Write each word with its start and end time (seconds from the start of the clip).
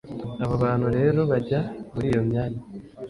Abo 0.43 0.55
bantu 0.63 0.87
rero 0.97 1.19
bajya 1.31 1.59
muri 1.93 2.05
iyo 2.11 2.21
myanya 2.29 2.61